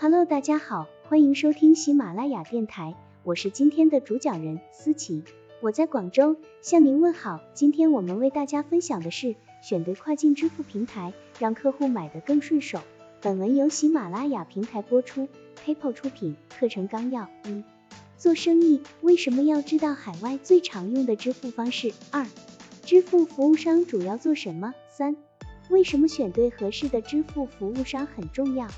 [0.00, 5.24] Hello，大家好，欢迎收听喜马拉雅电台，我是今天的主讲人思琪，
[5.60, 7.40] 我在广州向您问好。
[7.52, 12.78] 今天我们为大家分享的是选对跨境支付平台，让客户买得更顺手。
[13.20, 15.28] 本文由喜马拉雅平台播出
[15.66, 16.36] ，PayPal 出品。
[16.60, 17.64] 课程纲要：一、
[18.16, 21.92] 做生意为什么要知道海外最常用的支付方式？
[22.12, 22.24] 二、
[22.84, 24.74] 支付服务商主要做什么？
[24.88, 25.16] 三、
[25.70, 28.68] 为什么选对合适的支付服务商很重要？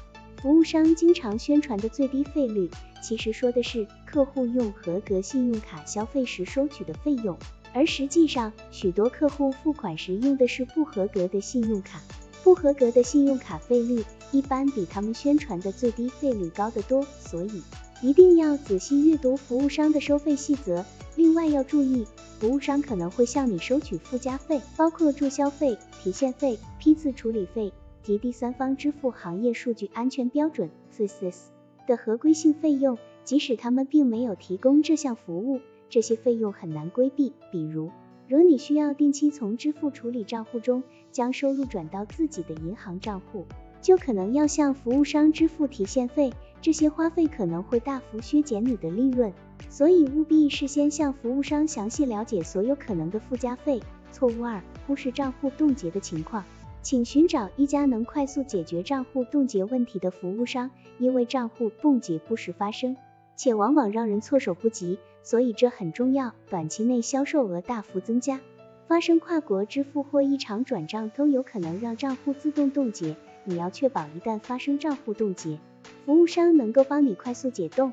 [0.43, 2.71] 服务商经常宣传的最低费率，
[3.03, 7.37] 其实说的是客户用合格信用卡消费时收取的费用，
[7.75, 12.01] 而实际上，许多客户付款时用的是不合格的信用卡，
[12.43, 17.63] 不合格的信用卡费率一般比他们宣传的最低费率高得多，所以
[18.01, 20.87] 一定要仔细阅读服务商的收费细则。
[21.16, 22.07] 另外要注意，
[22.38, 27.71] 服务商可能会向你收取附加费，包括注销费、提现费、批次处理费。
[28.02, 31.48] 及第三方支付行业数据安全标准 （CIS）
[31.87, 37.32] 的合规性费用，即使他们并没有提供这项服务，这些费用很难规避。
[37.51, 37.90] 比如，
[38.29, 43.45] 如你需要定期从支付处理账户中将收入转到自己的银行账户，
[43.80, 49.32] 就可能要向服务商支付提现费，这些花费可能会大幅削减你的利润，
[49.68, 53.80] 所以务必事先向服务商详细了解所有可能的附加费。
[54.12, 56.45] 错误二：忽视账户冻结的情况。
[56.82, 62.96] 请寻找一家能快速解决账户冻结问题的服务商，因为账户冻结不时发生，
[63.36, 66.34] 且往往让人措手不及，所以这很重要。
[66.48, 68.41] 短期内销售额大幅增加，
[68.88, 73.14] 发生跨国支付或异常转账都有可能让账户自动冻结，
[73.44, 75.58] 你要确保一旦发生账户冻结，
[76.06, 77.92] 服务商能够帮你快速解冻。